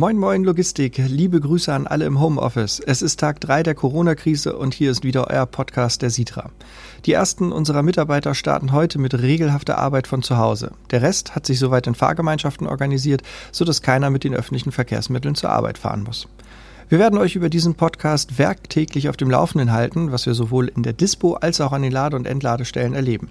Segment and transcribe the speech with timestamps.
[0.00, 2.80] Moin Moin Logistik, liebe Grüße an alle im Homeoffice.
[2.80, 6.48] Es ist Tag 3 der Corona-Krise und hier ist wieder euer Podcast der Sitra.
[7.04, 10.72] Die ersten unserer Mitarbeiter starten heute mit regelhafter Arbeit von zu Hause.
[10.90, 13.20] Der Rest hat sich soweit in Fahrgemeinschaften organisiert,
[13.52, 16.28] sodass keiner mit den öffentlichen Verkehrsmitteln zur Arbeit fahren muss.
[16.88, 20.82] Wir werden euch über diesen Podcast werktäglich auf dem Laufenden halten, was wir sowohl in
[20.82, 23.28] der Dispo als auch an den Lade- und Entladestellen erleben.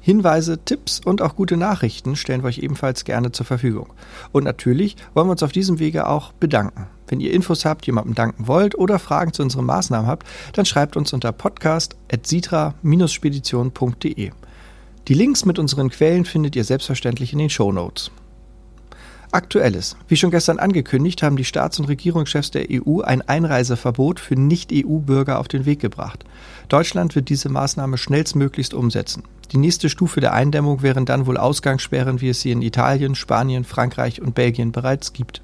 [0.00, 3.92] Hinweise, Tipps und auch gute Nachrichten stellen wir euch ebenfalls gerne zur Verfügung.
[4.32, 6.86] Und natürlich wollen wir uns auf diesem Wege auch bedanken.
[7.06, 10.96] Wenn ihr Infos habt, jemandem danken wollt oder Fragen zu unseren Maßnahmen habt, dann schreibt
[10.96, 14.30] uns unter podcast.sitra-spedition.de.
[15.08, 18.12] Die Links mit unseren Quellen findet ihr selbstverständlich in den Show Notes.
[19.32, 19.96] Aktuelles.
[20.08, 25.38] Wie schon gestern angekündigt, haben die Staats- und Regierungschefs der EU ein Einreiseverbot für Nicht-EU-Bürger
[25.38, 26.24] auf den Weg gebracht.
[26.68, 29.22] Deutschland wird diese Maßnahme schnellstmöglichst umsetzen.
[29.52, 33.64] Die nächste Stufe der Eindämmung wären dann wohl Ausgangssperren, wie es sie in Italien, Spanien,
[33.64, 35.42] Frankreich und Belgien bereits gibt.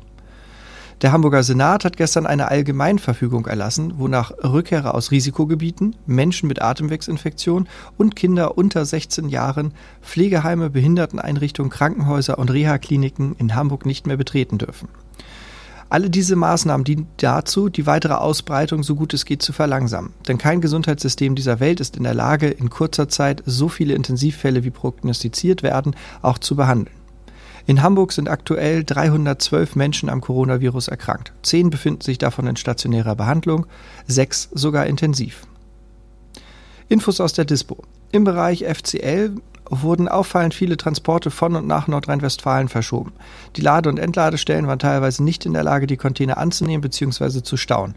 [1.03, 7.69] Der Hamburger Senat hat gestern eine Allgemeinverfügung erlassen, wonach Rückkehrer aus Risikogebieten, Menschen mit Atemwegsinfektion
[7.99, 14.57] und Kinder unter 16 Jahren Pflegeheime, Behinderteneinrichtungen, Krankenhäuser und Reha-Kliniken in Hamburg nicht mehr betreten
[14.57, 14.89] dürfen.
[15.91, 20.15] Alle diese Maßnahmen dienen dazu, die weitere Ausbreitung so gut es geht zu verlangsamen.
[20.27, 24.65] Denn kein Gesundheitssystem dieser Welt ist in der Lage, in kurzer Zeit so viele Intensivfälle
[24.65, 26.97] wie prognostiziert werden, auch zu behandeln.
[27.67, 31.33] In Hamburg sind aktuell 312 Menschen am Coronavirus erkrankt.
[31.42, 33.67] Zehn befinden sich davon in stationärer Behandlung,
[34.06, 35.42] sechs sogar intensiv.
[36.89, 37.83] Infos aus der Dispo.
[38.12, 39.33] Im Bereich FCL
[39.69, 43.12] wurden auffallend viele Transporte von und nach Nordrhein-Westfalen verschoben.
[43.56, 47.42] Die Lade- und Entladestellen waren teilweise nicht in der Lage, die Container anzunehmen bzw.
[47.42, 47.97] zu stauen.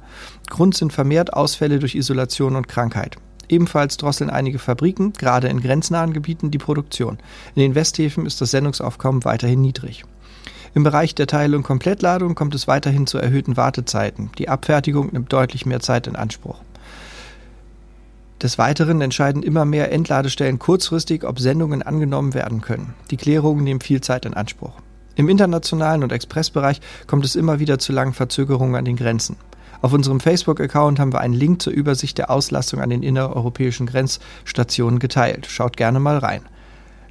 [0.49, 3.17] Grund sind vermehrt Ausfälle durch Isolation und Krankheit.
[3.49, 7.17] Ebenfalls drosseln einige Fabriken, gerade in grenznahen Gebieten, die Produktion.
[7.55, 10.05] In den Westhäfen ist das Sendungsaufkommen weiterhin niedrig.
[10.75, 14.29] Im Bereich der Teil- und Komplettladung kommt es weiterhin zu erhöhten Wartezeiten.
[14.37, 16.61] Die Abfertigung nimmt deutlich mehr Zeit in Anspruch.
[18.41, 22.93] Des Weiteren entscheiden immer mehr Entladestellen kurzfristig, ob Sendungen angenommen werden können.
[23.11, 24.73] Die Klärungen nehmen viel Zeit in Anspruch.
[25.15, 29.35] Im internationalen und Expressbereich kommt es immer wieder zu langen Verzögerungen an den Grenzen.
[29.81, 34.99] Auf unserem Facebook-Account haben wir einen Link zur Übersicht der Auslastung an den innereuropäischen Grenzstationen
[34.99, 35.47] geteilt.
[35.47, 36.41] Schaut gerne mal rein.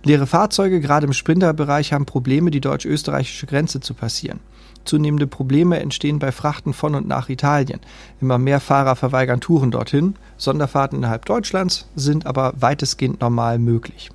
[0.04, 4.40] Leere Fahrzeuge, gerade im Sprinterbereich, haben Probleme, die deutsch-österreichische Grenze zu passieren.
[4.84, 7.80] Zunehmende Probleme entstehen bei Frachten von und nach Italien.
[8.20, 10.14] Immer mehr Fahrer verweigern Touren dorthin.
[10.36, 14.10] Sonderfahrten innerhalb Deutschlands sind aber weitestgehend normal möglich.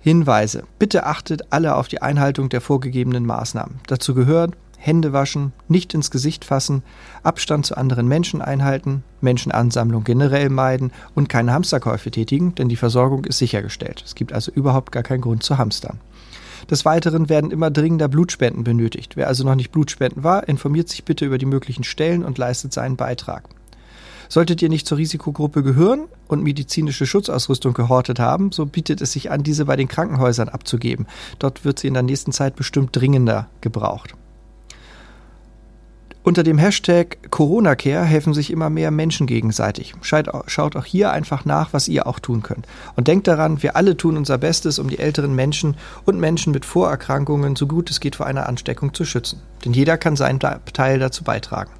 [0.00, 0.64] Hinweise.
[0.78, 3.80] Bitte achtet alle auf die Einhaltung der vorgegebenen Maßnahmen.
[3.86, 6.82] Dazu gehört Hände waschen, nicht ins Gesicht fassen,
[7.22, 13.24] Abstand zu anderen Menschen einhalten, Menschenansammlung generell meiden und keine Hamsterkäufe tätigen, denn die Versorgung
[13.24, 14.02] ist sichergestellt.
[14.04, 16.00] Es gibt also überhaupt gar keinen Grund zu hamstern.
[16.70, 19.16] Des Weiteren werden immer dringender Blutspenden benötigt.
[19.16, 22.74] Wer also noch nicht Blutspenden war, informiert sich bitte über die möglichen Stellen und leistet
[22.74, 23.44] seinen Beitrag.
[24.28, 29.30] Solltet ihr nicht zur Risikogruppe gehören und medizinische Schutzausrüstung gehortet haben, so bietet es sich
[29.30, 31.06] an, diese bei den Krankenhäusern abzugeben.
[31.38, 34.14] Dort wird sie in der nächsten Zeit bestimmt dringender gebraucht.
[36.26, 39.94] Unter dem Hashtag CoronaCare helfen sich immer mehr Menschen gegenseitig.
[40.00, 42.66] Schaut auch hier einfach nach, was ihr auch tun könnt.
[42.96, 45.76] Und denkt daran, wir alle tun unser Bestes, um die älteren Menschen
[46.06, 49.42] und Menschen mit Vorerkrankungen so gut es geht vor einer Ansteckung zu schützen.
[49.66, 51.72] Denn jeder kann seinen Teil dazu beitragen.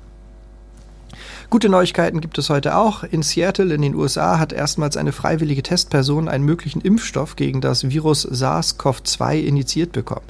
[1.50, 3.04] Gute Neuigkeiten gibt es heute auch.
[3.04, 7.88] In Seattle in den USA hat erstmals eine freiwillige Testperson einen möglichen Impfstoff gegen das
[7.88, 10.26] Virus SARS-CoV-2 initiiert bekommen.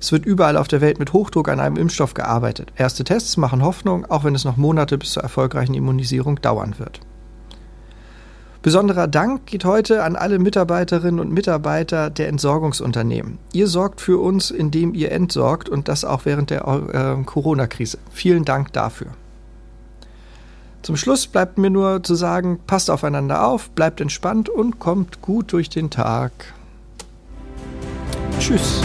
[0.00, 2.72] Es wird überall auf der Welt mit Hochdruck an einem Impfstoff gearbeitet.
[2.76, 7.00] Erste Tests machen Hoffnung, auch wenn es noch Monate bis zur erfolgreichen Immunisierung dauern wird.
[8.66, 13.38] Besonderer Dank geht heute an alle Mitarbeiterinnen und Mitarbeiter der Entsorgungsunternehmen.
[13.52, 17.98] Ihr sorgt für uns, indem ihr entsorgt und das auch während der äh, Corona-Krise.
[18.10, 19.12] Vielen Dank dafür.
[20.86, 25.52] Zum Schluss bleibt mir nur zu sagen, passt aufeinander auf, bleibt entspannt und kommt gut
[25.52, 26.30] durch den Tag.
[28.38, 28.82] Tschüss.